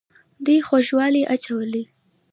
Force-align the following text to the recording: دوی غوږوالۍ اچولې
دوی 0.45 0.57
غوږوالۍ 0.67 1.23
اچولې 1.33 1.83